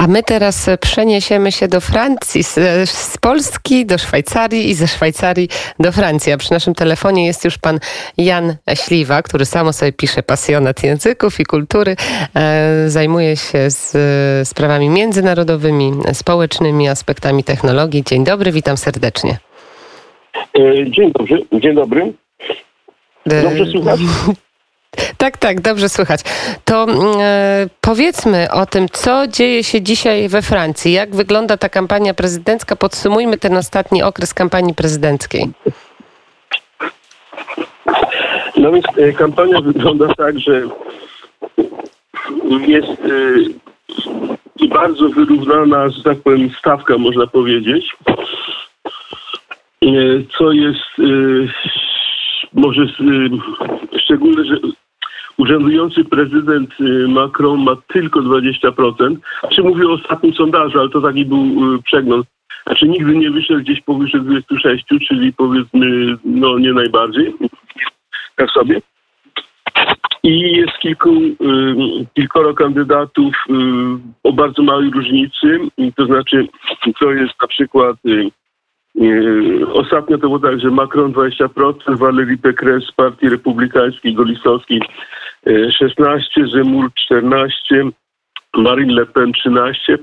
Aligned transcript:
A 0.00 0.06
my 0.06 0.22
teraz 0.22 0.70
przeniesiemy 0.80 1.52
się 1.52 1.68
do 1.68 1.80
Francji, 1.80 2.42
z, 2.42 2.54
z, 2.90 3.18
Polski 3.18 3.86
do 3.86 3.98
Szwajcarii 3.98 4.68
i 4.68 4.74
ze 4.74 4.88
Szwajcarii 4.88 5.48
do 5.78 5.92
Francji. 5.92 6.32
A 6.32 6.36
przy 6.36 6.52
naszym 6.52 6.74
telefonie 6.74 7.26
jest 7.26 7.44
już 7.44 7.58
pan 7.58 7.78
Jan 8.18 8.56
Śliwa, 8.74 9.22
który 9.22 9.44
samo 9.44 9.72
sobie 9.72 9.92
pisze 9.92 10.22
pasjonat 10.22 10.82
języków 10.82 11.40
i 11.40 11.44
kultury. 11.44 11.96
E, 12.36 12.84
zajmuje 12.86 13.36
się 13.36 13.70
z 13.70 14.48
sprawami 14.48 14.88
międzynarodowymi, 14.88 15.92
społecznymi, 16.12 16.88
aspektami 16.88 17.44
technologii. 17.44 18.04
Dzień 18.04 18.24
dobry, 18.24 18.52
witam 18.52 18.76
serdecznie. 18.76 19.38
E, 20.58 20.90
dzień 20.90 21.12
dobry, 21.12 21.42
dzień 21.52 21.74
dobry. 21.74 22.12
Dobrze 23.26 23.66
słuchać? 23.66 24.00
Tak, 25.16 25.36
tak, 25.38 25.60
dobrze 25.60 25.88
słychać. 25.88 26.20
To 26.64 26.86
e, 27.20 27.68
powiedzmy 27.80 28.48
o 28.50 28.66
tym, 28.66 28.88
co 28.88 29.26
dzieje 29.26 29.64
się 29.64 29.82
dzisiaj 29.82 30.28
we 30.28 30.42
Francji. 30.42 30.92
Jak 30.92 31.14
wygląda 31.14 31.56
ta 31.56 31.68
kampania 31.68 32.14
prezydencka? 32.14 32.76
Podsumujmy 32.76 33.38
ten 33.38 33.56
ostatni 33.56 34.02
okres 34.02 34.34
kampanii 34.34 34.74
prezydenckiej. 34.74 35.48
No 38.56 38.72
więc 38.72 38.84
e, 38.96 39.12
kampania 39.12 39.60
wygląda 39.60 40.14
tak, 40.14 40.38
że 40.38 40.62
jest 42.66 43.00
e, 44.60 44.68
bardzo 44.68 45.08
wyrównana, 45.08 45.88
że 45.88 46.02
tak 46.02 46.18
powiem, 46.18 46.50
stawka, 46.58 46.98
można 46.98 47.26
powiedzieć. 47.26 47.96
E, 49.82 49.88
co 50.38 50.52
jest 50.52 50.98
e, 50.98 51.02
może 52.52 52.82
e, 52.82 53.98
szczególne, 53.98 54.44
że 54.44 54.56
urzędujący 55.40 56.04
prezydent 56.04 56.70
Macron 57.08 57.64
ma 57.64 57.76
tylko 57.86 58.20
20%. 58.20 59.16
Czy 59.52 59.62
mówię 59.62 59.88
o 59.88 59.92
ostatnim 59.92 60.34
sondażu, 60.34 60.80
ale 60.80 60.88
to 60.88 61.00
taki 61.00 61.24
był 61.24 61.44
przegląd. 61.84 62.26
Znaczy 62.66 62.88
nigdy 62.88 63.16
nie 63.16 63.30
wyszedł 63.30 63.60
gdzieś 63.60 63.80
powyżej 63.80 64.20
26, 64.20 64.84
czyli 65.08 65.32
powiedzmy, 65.32 66.16
no 66.24 66.58
nie 66.58 66.72
najbardziej. 66.72 67.34
Tak 68.36 68.50
sobie. 68.50 68.80
I 70.22 70.56
jest 70.56 70.78
kilku, 70.78 71.10
kilkoro 72.14 72.54
kandydatów 72.54 73.34
o 74.22 74.32
bardzo 74.32 74.62
małej 74.62 74.90
różnicy. 74.90 75.58
To 75.96 76.06
znaczy, 76.06 76.48
to 77.00 77.12
jest 77.12 77.34
na 77.42 77.48
przykład 77.48 77.96
Ostatnio 79.72 80.18
to 80.18 80.26
było 80.26 80.38
tak, 80.38 80.60
że 80.60 80.70
Macron 80.70 81.12
20%, 81.12 81.96
Valérie 81.96 82.36
Pécresse 82.36 82.86
z 82.86 82.92
Partii 82.92 83.28
Republikańskiej, 83.28 84.14
Golisowskiej 84.14 84.82
16, 85.46 86.46
Zemur 86.52 86.90
14, 86.94 87.90
Marine 88.56 88.92
Le 88.92 89.06
Pen 89.06 89.32
13 89.32 89.98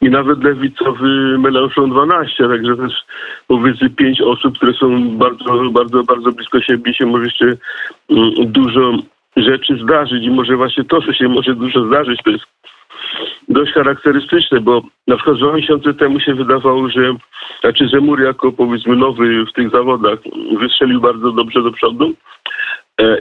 i 0.00 0.10
nawet 0.10 0.44
lewicowy 0.44 1.38
Mélenchon 1.38 1.90
12, 1.90 2.48
także 2.48 2.76
też 2.76 2.92
powiedzmy 3.46 3.90
pięć 3.90 4.20
osób, 4.20 4.56
które 4.56 4.72
są 4.72 5.18
bardzo, 5.18 5.70
bardzo, 5.70 6.02
bardzo 6.02 6.32
blisko 6.32 6.60
siebie 6.60 6.94
się 6.94 7.06
może 7.06 7.24
jeszcze 7.24 7.56
dużo 8.46 8.92
rzeczy 9.36 9.78
zdarzyć. 9.82 10.24
I 10.24 10.30
może 10.30 10.56
właśnie 10.56 10.84
to, 10.84 11.02
co 11.02 11.12
się 11.12 11.28
może 11.28 11.54
dużo 11.54 11.86
zdarzyć, 11.86 12.20
to 12.24 12.30
jest 12.30 12.44
dość 13.48 13.72
charakterystyczne, 13.72 14.60
bo 14.60 14.82
na 15.06 15.16
przykład 15.16 15.36
dwa 15.36 15.52
miesiące 15.52 15.94
temu 15.94 16.20
się 16.20 16.34
wydawało, 16.34 16.88
że 16.88 17.14
znaczy 17.60 17.88
Zemur 17.88 18.22
jako 18.22 18.52
powiedzmy 18.52 18.96
nowy 18.96 19.46
w 19.46 19.52
tych 19.52 19.70
zawodach 19.70 20.18
wystrzelił 20.58 21.00
bardzo 21.00 21.32
dobrze 21.32 21.62
do 21.62 21.72
przodu 21.72 22.14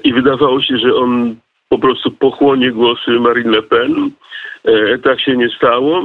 i 0.04 0.14
wydawało 0.14 0.62
się, 0.62 0.78
że 0.78 0.96
on 0.96 1.36
po 1.70 1.80
prostu 1.80 2.12
pochłonie 2.12 2.72
głosy 2.72 3.12
Marine 3.12 3.52
Le 3.52 3.62
Pen. 3.62 4.12
E, 4.64 4.98
tak 4.98 5.22
się 5.22 5.38
nie 5.38 5.50
stało. 5.50 6.04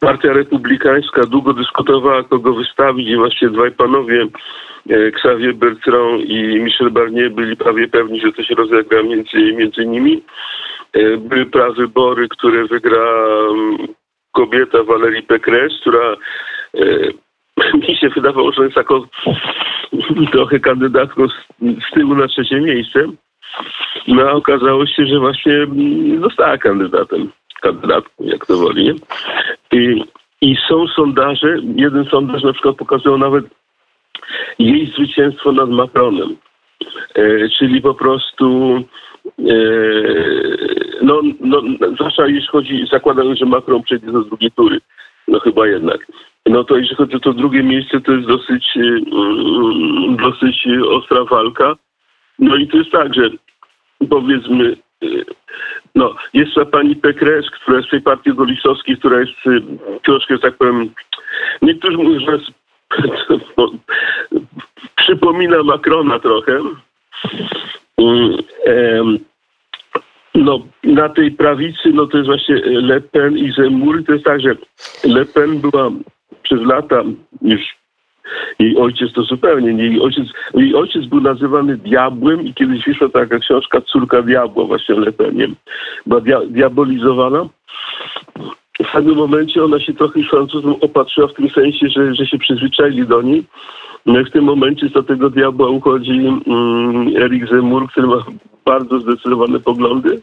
Partia 0.00 0.32
Republikańska 0.32 1.22
długo 1.22 1.52
dyskutowała, 1.52 2.22
kogo 2.22 2.54
wystawić 2.54 3.08
i 3.08 3.16
właśnie 3.16 3.48
dwaj 3.50 3.72
panowie, 3.72 4.26
e, 4.90 4.94
Xavier 5.06 5.54
Bertrand 5.54 6.24
i 6.24 6.60
Michel 6.60 6.90
Barnier 6.90 7.30
byli 7.30 7.56
prawie 7.56 7.88
pewni, 7.88 8.20
że 8.20 8.32
to 8.32 8.42
się 8.42 8.54
rozegra 8.54 9.02
między, 9.02 9.52
między 9.52 9.86
nimi. 9.86 10.22
E, 10.92 11.16
były 11.16 11.46
prawybory, 11.46 12.28
które 12.28 12.66
wygra 12.66 13.04
mm, 13.50 13.76
kobieta 14.32 14.78
Valérie 14.78 15.22
Pécresse, 15.22 15.80
która 15.80 16.16
e, 16.74 16.86
mi 17.88 17.96
się 17.96 18.08
wydawało, 18.08 18.52
że 18.52 18.62
jest 18.62 18.74
taką 18.74 19.02
trochę 20.32 20.60
kandydatką 20.60 21.28
z, 21.28 21.94
tyłu 21.94 22.14
na 22.14 22.28
trzecie 22.28 22.60
miejsce. 22.60 23.06
No 24.08 24.22
a 24.22 24.32
okazało 24.32 24.86
się, 24.86 25.06
że 25.06 25.18
właśnie 25.18 25.66
została 26.20 26.58
kandydatem, 26.58 27.32
kandydatką, 27.62 28.24
jak 28.24 28.46
to 28.46 28.56
woli. 28.56 28.84
Nie? 28.84 28.94
I, 29.80 30.04
I 30.40 30.56
są 30.68 30.86
sondaże, 30.86 31.56
jeden 31.76 32.04
sondaż 32.04 32.42
na 32.42 32.52
przykład 32.52 32.76
pokazywał 32.76 33.18
nawet 33.18 33.44
jej 34.58 34.86
zwycięstwo 34.86 35.52
nad 35.52 35.70
Macronem. 35.70 36.36
E, 37.14 37.48
czyli 37.58 37.82
po 37.82 37.94
prostu 37.94 38.76
e, 39.38 39.54
no, 41.02 41.20
no, 41.40 41.62
zwłaszcza 41.94 42.26
jeśli 42.26 42.48
chodzi, 42.48 42.86
zakładając, 42.92 43.38
że 43.38 43.46
Macron 43.46 43.82
przejdzie 43.82 44.06
do 44.06 44.22
drugiej 44.22 44.50
tury, 44.50 44.80
no 45.32 45.40
chyba 45.40 45.66
jednak. 45.66 46.06
No 46.46 46.64
to 46.64 46.76
jeśli 46.76 46.96
chodzi 46.96 47.16
o 47.16 47.20
to 47.20 47.32
drugie 47.32 47.62
miejsce, 47.62 48.00
to 48.00 48.12
jest 48.12 48.28
dosyć, 48.28 48.76
mm, 48.76 50.16
dosyć 50.16 50.66
ostra 50.88 51.24
walka. 51.24 51.76
No 52.38 52.56
i 52.56 52.68
to 52.68 52.76
jest 52.76 52.90
tak, 52.90 53.14
że 53.14 53.30
powiedzmy, 54.10 54.76
no, 55.94 56.14
jest 56.34 56.54
ta 56.54 56.64
pani 56.64 56.96
Pekres, 56.96 57.50
która 57.50 57.76
jest 57.76 57.88
w 57.88 57.90
tej 57.90 58.00
partii 58.00 58.34
golisowskiej, 58.34 58.96
która 58.96 59.20
jest 59.20 59.32
troszkę, 60.04 60.38
tak 60.38 60.56
powiem, 60.56 60.90
niektórzy 61.62 61.96
mówią, 61.96 62.20
że 62.20 62.32
jest, 62.32 62.50
przypomina 64.96 65.62
Macrona 65.62 66.18
trochę. 66.18 66.60
Mm, 67.98 69.18
no, 70.34 70.60
na 70.84 71.08
tej 71.08 71.30
prawicy, 71.30 71.92
no 71.94 72.06
to 72.06 72.16
jest 72.16 72.28
właśnie 72.28 72.54
Le 72.64 73.00
Pen 73.00 73.38
i 73.38 73.52
Zemmour. 73.52 74.04
To 74.04 74.12
jest 74.12 74.24
tak, 74.24 74.40
że 74.40 74.56
Le 75.04 75.24
Pen 75.24 75.58
była 75.58 75.90
przez 76.42 76.60
lata 76.60 77.02
już 77.42 77.60
jej 78.58 78.76
ojciec 78.76 79.12
to 79.12 79.22
zupełnie 79.22 79.74
nie. 79.74 79.84
Jej 79.84 80.00
ojciec, 80.00 80.28
jej 80.54 80.74
ojciec 80.74 81.06
był 81.06 81.20
nazywany 81.20 81.76
diabłem 81.76 82.42
i 82.42 82.54
kiedyś 82.54 82.84
wyszła 82.84 83.08
taka 83.08 83.38
książka 83.38 83.80
Córka 83.80 84.22
Diabła 84.22 84.64
właśnie 84.64 84.94
Le 84.94 85.12
Peniem. 85.12 85.54
Była 86.06 86.20
dia 86.20 86.40
diabolizowana. 86.46 87.48
W 88.84 88.92
pewnym 88.92 89.16
momencie 89.16 89.64
ona 89.64 89.80
się 89.80 89.94
trochę 89.94 90.22
Francuzom 90.22 90.76
opatrzyła 90.80 91.28
w 91.28 91.34
tym 91.34 91.50
sensie, 91.50 91.88
że, 91.88 92.14
że 92.14 92.26
się 92.26 92.38
przyzwyczaili 92.38 93.06
do 93.06 93.22
niej. 93.22 93.44
No 94.06 94.24
w 94.24 94.30
tym 94.30 94.44
momencie 94.44 94.88
z 94.88 95.06
tego 95.06 95.30
diabła 95.30 95.68
uchodzi 95.68 96.12
mm, 96.46 97.16
Erik 97.16 97.48
Zemur, 97.48 97.88
który 97.90 98.06
ma 98.06 98.16
bardzo 98.64 99.00
zdecydowane 99.00 99.60
poglądy. 99.60 100.22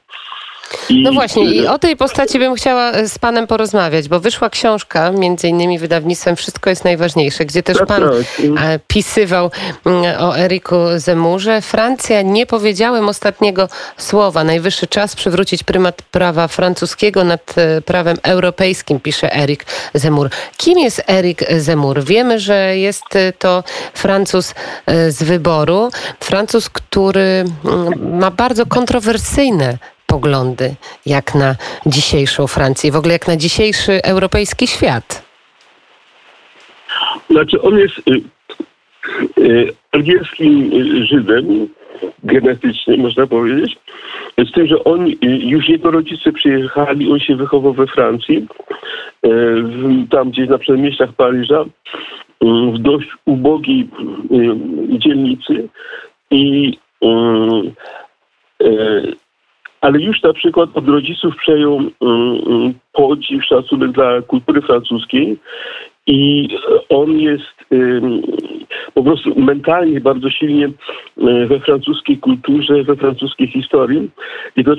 I... 0.90 1.03
No 1.03 1.12
właśnie, 1.12 1.46
i 1.46 1.68
o 1.68 1.80
tej 1.80 1.97
postaci 1.97 2.40
bym 2.40 2.56
chciała 2.56 2.91
e, 2.91 3.07
z 3.09 3.19
panem 3.19 3.47
porozmawiać, 3.47 4.07
bo 4.07 4.19
wyszła 4.19 4.50
książka, 4.50 5.12
między 5.12 5.47
innymi 5.47 5.80
wydawnictwem 5.80 6.35
Wszystko 6.35 6.69
jest 6.69 6.84
najważniejsze, 6.84 7.46
gdzie 7.46 7.63
też 7.63 7.78
pan 7.88 8.03
e, 8.03 8.80
pisywał 8.88 9.52
mm, 9.85 10.22
o 10.22 10.38
Eriku 10.38 10.75
Zemurze. 10.97 11.62
Francja, 11.62 12.22
nie 12.22 12.46
powiedziałem 12.46 13.09
ostatniego 13.09 13.69
słowa. 13.97 14.44
Najwyższy 14.44 14.88
czas 14.88 15.16
przywrócić 15.16 15.63
prymat 15.63 16.02
prawa 16.02 16.47
francuskiego 16.47 17.24
nad 17.24 17.57
e, 17.57 17.81
prawem 17.81 18.18
europejskim, 18.24 19.00
pisze 19.00 19.36
Erik 19.36 19.66
Zemur. 19.94 20.30
Kim 20.57 20.80
jest 20.80 21.03
Erik 21.09 21.46
Zemur? 21.57 22.03
Wiemy, 22.03 22.40
że 22.40 22.78
jest 22.78 23.03
to 23.40 23.63
Francuz 23.94 24.53
z 25.09 25.24
wyboru. 25.24 25.90
Francuz, 26.19 26.69
który 26.69 27.46
mm, 27.66 28.19
ma 28.19 28.31
bardzo 28.31 28.66
kontrowersyjne 28.66 29.78
poglądy 30.09 30.75
jak 31.05 31.35
na 31.35 31.55
dzisiejszą 31.85 32.47
Francję, 32.47 32.91
w 32.91 32.95
ogóle 32.95 33.13
jak 33.13 33.27
na 33.27 33.37
dzisiejszy 33.37 34.03
europejski 34.03 34.67
świat? 34.67 35.29
Znaczy 37.29 37.61
on 37.61 37.77
jest 37.77 37.97
y, 37.97 38.21
y, 39.41 39.73
angielskim 39.91 40.71
y, 40.73 41.06
Żydem 41.06 41.67
genetycznie, 42.23 42.97
można 42.97 43.27
powiedzieć. 43.27 43.77
Z 44.38 44.51
tym, 44.51 44.67
że 44.67 44.83
on, 44.83 45.07
już 45.21 45.69
jego 45.69 45.91
rodzice 45.91 46.31
przyjechali, 46.31 47.12
on 47.12 47.19
się 47.19 47.35
wychował 47.35 47.73
we 47.73 47.88
Francji, 47.88 48.47
tam 50.12 50.31
gdzieś 50.31 50.50
na 50.50 50.57
przedmieściach 50.57 51.13
Paryża, 51.13 51.65
w 52.41 52.77
dość 52.77 53.07
ubogiej 53.25 53.89
dzielnicy 54.89 55.69
i 56.31 56.77
ale 59.81 59.99
już 59.99 60.21
na 60.21 60.33
przykład 60.33 60.69
od 60.73 60.87
rodziców 60.87 61.35
przejął 61.35 61.75
um, 61.99 62.73
podziw, 62.93 63.45
szacunek 63.45 63.91
dla 63.91 64.21
kultury 64.21 64.61
francuskiej 64.61 65.37
i 66.07 66.47
on 66.89 67.19
jest 67.19 67.59
po 68.93 69.03
prostu 69.03 69.39
mentalnie 69.39 70.01
bardzo 70.01 70.29
silnie 70.29 70.69
um, 71.15 71.47
we 71.47 71.59
francuskiej 71.59 72.17
kulturze, 72.17 72.83
we 72.83 72.95
francuskiej 72.95 73.47
historii. 73.47 74.09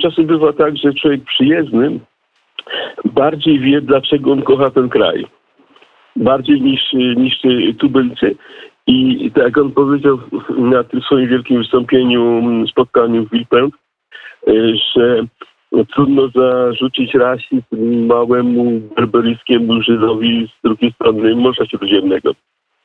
Czasem 0.03 0.27
bywa 0.27 0.53
tak, 0.53 0.77
że 0.77 0.95
człowiek 0.95 1.25
przyjezdny 1.25 2.01
bardziej 3.05 3.61
wie, 3.61 3.81
dlaczego 3.81 4.33
on 4.33 4.43
kocha 4.43 4.71
ten 4.71 4.89
kraj. 4.89 5.27
Bardziej 6.17 6.61
niż, 6.61 6.93
niż 6.93 7.41
tubylcy. 7.79 8.37
I 8.87 9.31
tak 9.35 9.45
jak 9.45 9.59
on 9.59 9.73
powiedział 9.73 10.19
na 10.59 10.85
tym 10.85 11.01
swoim 11.01 11.29
wielkim 11.29 11.59
wystąpieniu, 11.59 12.43
spotkaniu 12.69 13.27
w 13.27 13.31
Wilpę, 13.31 13.69
że 14.95 15.27
trudno 15.95 16.29
zarzucić 16.29 17.15
rasizm 17.15 17.63
małemu 18.07 18.81
berberyjskiemu 18.97 19.83
Żydowi 19.83 20.49
z 20.59 20.63
drugiej 20.65 20.93
strony 20.93 21.37
Morza 21.37 21.67
Śródziemnego. 21.67 22.33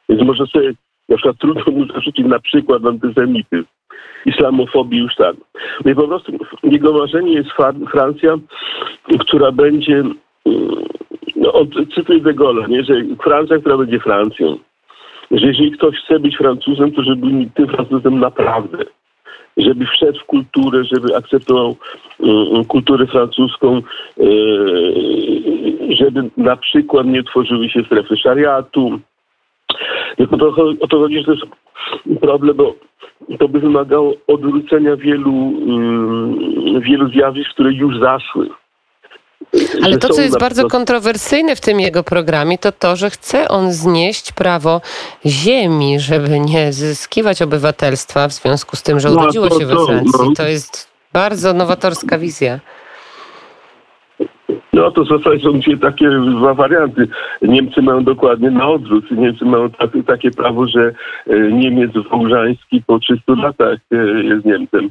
Więc 0.09 0.21
może 0.21 0.47
sobie 0.47 0.73
na 1.09 1.15
przykład 1.15 1.37
trudno 1.37 1.63
mu 1.71 1.85
zarzucić 1.85 2.25
na 2.25 2.39
przykład 2.39 2.85
antysemityzm, 2.85 3.65
islamofobii 4.25 4.99
już 4.99 5.15
tak. 5.15 5.35
No 5.85 5.91
i 5.91 5.95
po 5.95 6.07
prostu 6.07 6.31
jego 6.63 6.93
marzenie 6.93 7.33
jest 7.33 7.49
Francja, 7.91 8.37
która 9.19 9.51
będzie, 9.51 10.03
no, 11.35 11.53
cytuję 11.95 12.19
de 12.19 12.33
Gaulle, 12.33 12.67
nie, 12.67 12.83
że 12.83 12.93
Francja, 13.23 13.57
która 13.57 13.77
będzie 13.77 13.99
Francją. 13.99 14.57
Że 15.31 15.47
jeżeli 15.47 15.71
ktoś 15.71 15.95
chce 15.95 16.19
być 16.19 16.37
Francuzem, 16.37 16.91
to 16.91 17.03
żeby 17.03 17.27
był 17.27 17.45
tym 17.55 17.67
Francuzem 17.67 18.19
naprawdę 18.19 18.77
żeby 19.57 19.85
wszedł 19.85 20.19
w 20.19 20.25
kulturę, 20.25 20.83
żeby 20.83 21.15
akceptował 21.15 21.75
y, 22.19 22.65
kulturę 22.67 23.07
francuską, 23.07 23.77
y, 23.77 24.23
żeby 25.89 26.29
na 26.37 26.55
przykład 26.55 27.07
nie 27.07 27.23
tworzyły 27.23 27.69
się 27.69 27.83
strefy 27.83 28.17
szariatu. 28.17 28.99
Tylko 30.17 30.37
to, 30.37 30.55
o 30.81 30.87
to 30.87 30.99
chodzi, 30.99 31.17
że 31.19 31.23
to 31.23 31.31
jest 31.31 31.45
problem, 32.21 32.57
bo 32.57 32.75
to 33.39 33.47
by 33.47 33.59
wymagało 33.59 34.13
odwrócenia 34.27 34.95
wielu, 34.95 35.53
y, 36.77 36.81
wielu 36.81 37.09
zjawisk, 37.09 37.49
które 37.49 37.73
już 37.73 37.99
zaszły. 37.99 38.49
Ale 39.83 39.97
to, 39.97 40.09
co 40.09 40.21
jest 40.21 40.39
bardzo 40.39 40.67
kontrowersyjne 40.67 41.55
w 41.55 41.61
tym 41.61 41.79
jego 41.79 42.03
programie, 42.03 42.57
to 42.57 42.71
to, 42.71 42.95
że 42.95 43.09
chce 43.09 43.47
on 43.47 43.71
znieść 43.71 44.31
prawo 44.31 44.81
ziemi, 45.25 45.99
żeby 45.99 46.39
nie 46.39 46.73
zyskiwać 46.73 47.41
obywatelstwa 47.41 48.27
w 48.27 48.33
związku 48.33 48.75
z 48.75 48.83
tym, 48.83 48.99
że 48.99 49.09
no, 49.09 49.15
urodziło 49.15 49.49
się 49.49 49.65
we 49.65 49.85
Francji. 49.85 50.29
No. 50.29 50.33
To 50.37 50.47
jest 50.47 50.89
bardzo 51.13 51.53
nowatorska 51.53 52.17
wizja. 52.17 52.59
No 54.73 54.91
to 54.91 55.05
są 55.05 55.59
dzisiaj 55.59 55.77
takie 55.77 56.09
dwa 56.09 56.53
warianty. 56.53 57.07
Niemcy 57.41 57.81
mają 57.81 58.03
dokładnie 58.03 58.51
na 58.51 58.67
odwrót. 58.67 59.11
Niemcy 59.11 59.45
mają 59.45 59.69
takie, 59.69 60.03
takie 60.03 60.31
prawo, 60.31 60.67
że 60.67 60.93
e, 61.27 61.51
Niemiec 61.51 61.91
wołżański 62.11 62.83
po 62.87 62.99
300 62.99 63.33
latach 63.33 63.79
e, 63.91 64.23
jest 64.23 64.45
Niemcem, 64.45 64.89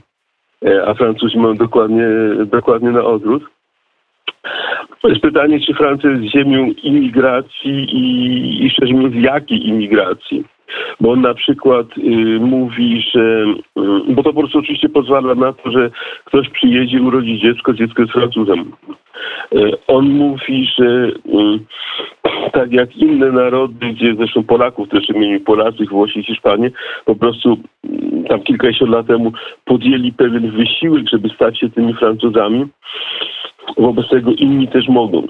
e, 0.66 0.86
a 0.88 0.94
Francuzi 0.94 1.38
mają 1.38 1.54
dokładnie, 1.54 2.06
dokładnie 2.46 2.90
na 2.90 3.04
odwrót. 3.04 3.42
To 5.02 5.08
jest 5.08 5.20
pytanie, 5.20 5.60
czy 5.60 5.74
Francja 5.74 6.10
jest 6.10 6.34
ziemią 6.34 6.66
imigracji 6.82 7.72
i, 7.72 8.66
i 8.66 8.70
szczerze 8.70 8.94
mówiąc, 8.94 9.14
jakiej 9.16 9.68
imigracji? 9.68 10.44
Bo 11.00 11.12
on 11.12 11.20
na 11.20 11.34
przykład 11.34 11.86
y, 11.98 12.40
mówi, 12.40 13.04
że, 13.14 13.44
y, 13.78 14.14
bo 14.14 14.22
to 14.22 14.32
po 14.32 14.40
prostu 14.40 14.58
oczywiście 14.58 14.88
pozwala 14.88 15.34
na 15.34 15.52
to, 15.52 15.70
że 15.70 15.90
ktoś 16.24 16.48
przyjedzie, 16.48 17.02
urodzi 17.02 17.38
dziecko, 17.38 17.72
dziecko 17.72 18.02
jest 18.02 18.14
Francuzem. 18.14 18.72
Y, 19.54 19.70
on 19.86 20.08
mówi, 20.10 20.68
że 20.78 20.84
y, 20.84 21.12
tak 22.52 22.72
jak 22.72 22.96
inne 22.96 23.32
narody, 23.32 23.86
gdzie 23.86 24.14
zresztą 24.14 24.42
Polaków 24.42 24.88
też 24.88 25.08
imieniu 25.08 25.40
Polacy, 25.40 25.84
Włosi, 25.90 26.22
Hiszpanie, 26.22 26.70
po 27.04 27.16
prostu 27.16 27.58
y, 27.84 28.28
tam 28.28 28.42
kilkadziesiąt 28.42 28.90
lat 28.90 29.06
temu 29.06 29.32
podjęli 29.64 30.12
pewien 30.12 30.50
wysiłek, 30.50 31.08
żeby 31.12 31.28
stać 31.28 31.60
się 31.60 31.70
tymi 31.70 31.94
Francuzami, 31.94 32.66
Wobec 33.76 34.08
tego 34.08 34.30
inni 34.32 34.68
też 34.68 34.88
mogą. 34.88 35.26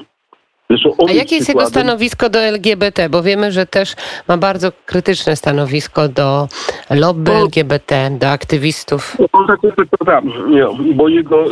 A 1.09 1.13
jakie 1.13 1.37
jest 1.37 1.49
jego 1.49 1.67
stanowisko 1.67 2.31
do 2.31 2.39
LGBT? 2.39 3.09
Bo 3.09 3.23
wiemy, 3.23 3.53
że 3.53 3.67
też 3.67 3.95
ma 4.29 4.37
bardzo 4.37 4.73
krytyczne 4.87 5.37
stanowisko 5.37 6.09
do 6.09 6.49
lobby 6.91 7.31
no, 7.31 7.43
LGBT, 7.43 8.11
do 8.21 8.31
aktywistów. 8.31 9.17
On 9.33 9.47
tak 9.47 9.61
tam, 10.07 10.33
nie, 10.51 10.65
bo 10.95 11.09
jego, 11.09 11.45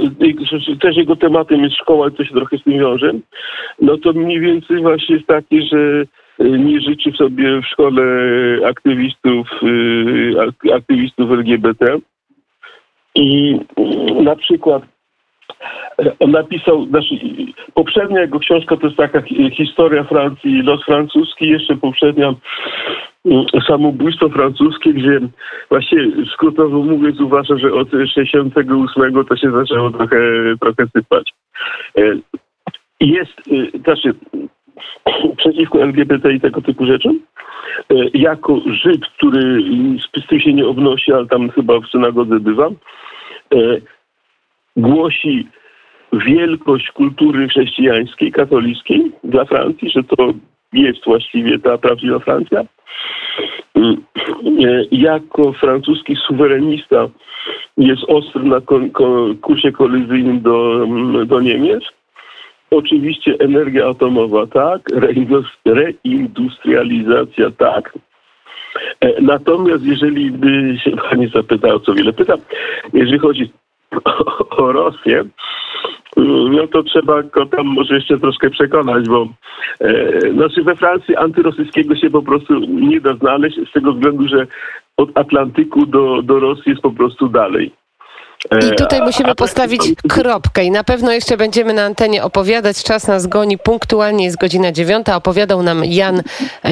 też 0.80 0.96
jego 0.96 1.16
tematem 1.16 1.64
jest 1.64 1.76
szkoła 1.76 2.08
i 2.08 2.12
to 2.12 2.24
się 2.24 2.34
trochę 2.34 2.58
z 2.58 2.62
tym 2.62 2.72
wiąże. 2.72 3.12
No 3.80 3.98
to 3.98 4.12
mniej 4.12 4.40
więcej 4.40 4.82
właśnie 4.82 5.14
jest 5.14 5.26
takie, 5.26 5.62
że 5.62 6.04
y, 6.40 6.58
nie 6.58 6.80
życzy 6.80 7.12
sobie 7.12 7.60
w 7.60 7.66
szkole 7.66 8.02
aktywistów, 8.66 9.48
y, 9.62 10.72
aktywistów 10.74 11.30
LGBT. 11.30 11.98
I 13.14 13.58
y, 14.18 14.22
na 14.22 14.36
przykład 14.36 14.82
on 16.18 16.30
napisał, 16.30 16.86
znaczy 16.86 17.14
poprzednia 17.74 18.20
jego 18.20 18.38
książka 18.38 18.76
to 18.76 18.86
jest 18.86 18.96
taka 18.96 19.22
historia 19.52 20.04
Francji, 20.04 20.62
los 20.62 20.84
francuski, 20.84 21.48
jeszcze 21.48 21.76
poprzednia 21.76 22.34
mm, 23.24 23.44
samobójstwo 23.66 24.28
francuskie, 24.28 24.92
gdzie 24.92 25.20
właśnie 25.68 25.98
skrótowo 26.34 26.78
mówiąc 26.78 27.20
uważa, 27.20 27.56
że 27.56 27.72
od 27.72 27.88
68 28.14 29.24
to 29.24 29.36
się 29.36 29.50
zaczęło 29.52 29.90
trochę, 29.90 30.18
trochę 30.60 30.86
sypać. 30.96 31.32
E, 31.98 32.02
jest, 33.00 33.32
e, 33.74 33.78
znaczy 33.78 34.14
przeciwko 35.38 35.82
LGBT 35.82 36.32
i 36.32 36.40
tego 36.40 36.62
typu 36.62 36.86
rzeczom. 36.86 37.18
E, 37.90 37.94
jako 38.14 38.60
Żyd, 38.66 39.06
który 39.06 39.62
z 40.22 40.26
tym 40.26 40.40
się 40.40 40.52
nie 40.52 40.66
obnosi, 40.66 41.12
ale 41.12 41.26
tam 41.26 41.50
chyba 41.50 41.80
w 41.80 41.86
synagodze 41.86 42.40
bywa, 42.40 42.70
głosi 44.76 45.48
wielkość 46.12 46.90
kultury 46.90 47.48
chrześcijańskiej, 47.48 48.32
katolickiej 48.32 49.12
dla 49.24 49.44
Francji, 49.44 49.90
że 49.90 50.04
to 50.04 50.32
jest 50.72 51.04
właściwie 51.04 51.58
ta 51.58 51.78
prawdziwa 51.78 52.18
Francja. 52.18 52.64
Mm, 53.74 53.96
jako 54.90 55.52
francuski 55.52 56.16
suwerenista 56.16 57.08
jest 57.76 58.02
ostry 58.08 58.44
na 58.44 58.60
kursie 59.40 59.72
kolizyjnym 59.72 60.40
do, 60.40 60.84
mm, 60.84 61.26
do 61.26 61.40
Niemiec. 61.40 61.84
Oczywiście 62.70 63.34
energia 63.38 63.88
atomowa 63.88 64.46
tak, 64.46 64.80
reindustrializacja 65.64 67.50
tak. 67.50 67.98
E, 69.00 69.22
natomiast 69.22 69.84
jeżeli 69.84 70.30
by 70.30 70.78
się 70.84 70.90
pani 70.90 71.28
zapytała, 71.28 71.80
co 71.80 71.94
wiele 71.94 72.12
pytam, 72.12 72.38
jeżeli 72.92 73.18
chodzi 73.18 73.52
o 74.50 74.72
Rosję, 74.72 75.24
no 76.16 76.66
to 76.66 76.82
trzeba 76.82 77.22
go 77.22 77.46
tam 77.46 77.66
może 77.66 77.94
jeszcze 77.94 78.18
troszkę 78.18 78.50
przekonać, 78.50 79.08
bo 79.08 79.28
e, 79.80 80.20
znaczy 80.32 80.62
we 80.62 80.76
Francji 80.76 81.16
antyrosyjskiego 81.16 81.96
się 81.96 82.10
po 82.10 82.22
prostu 82.22 82.60
nie 82.60 83.00
da 83.00 83.14
znaleźć 83.14 83.56
z 83.68 83.72
tego 83.72 83.92
względu, 83.92 84.28
że 84.28 84.46
od 84.96 85.18
Atlantyku 85.18 85.86
do, 85.86 86.22
do 86.22 86.40
Rosji 86.40 86.70
jest 86.70 86.82
po 86.82 86.90
prostu 86.90 87.28
dalej. 87.28 87.72
I 88.50 88.74
tutaj 88.76 89.00
musimy 89.00 89.34
postawić 89.34 89.82
kropkę 90.08 90.64
i 90.64 90.70
na 90.70 90.84
pewno 90.84 91.12
jeszcze 91.12 91.36
będziemy 91.36 91.72
na 91.72 91.84
antenie 91.84 92.22
opowiadać. 92.24 92.82
Czas 92.82 93.06
nas 93.06 93.26
goni, 93.26 93.58
punktualnie 93.58 94.24
jest 94.24 94.36
godzina 94.36 94.72
dziewiąta. 94.72 95.16
Opowiadał 95.16 95.62
nam 95.62 95.84
Jan 95.84 96.22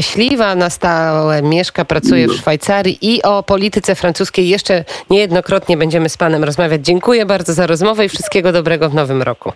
Śliwa, 0.01 0.55
na 0.55 0.71
stałe 0.71 1.43
mieszka, 1.43 1.85
pracuje 1.85 2.29
w 2.29 2.33
Szwajcarii 2.33 2.99
i 3.03 3.23
o 3.23 3.43
polityce 3.43 3.95
francuskiej 3.95 4.49
jeszcze 4.49 4.85
niejednokrotnie 5.11 5.77
będziemy 5.77 6.09
z 6.09 6.17
panem 6.17 6.45
rozmawiać. 6.45 6.81
Dziękuję 6.85 7.27
bardzo 7.27 7.53
za 7.53 7.67
rozmowę 7.67 8.05
i 8.05 8.09
wszystkiego 8.09 8.53
dobrego 8.53 8.91
w 8.91 8.95
nowym 8.95 9.23
roku. 9.23 9.53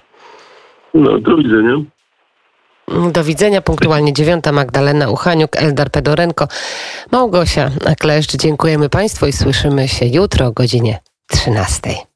No, 0.95 1.19
do 1.19 1.37
widzenia. 1.37 1.77
Do 3.13 3.25
widzenia. 3.25 3.63
Punktualnie 3.63 4.13
dziewiąta 4.13 4.53
Magdalena 4.53 5.11
Uchaniuk, 5.11 5.57
Eldar 5.57 5.91
Pedorenko, 5.91 6.49
Małgosia 7.13 7.71
Kleszcz. 7.99 8.37
Dziękujemy 8.37 8.89
Państwu 8.89 9.27
i 9.27 9.33
słyszymy 9.33 9.89
się 9.89 10.07
jutro 10.07 10.47
o 10.47 10.53
godzinie 10.53 10.99
13. 11.29 12.07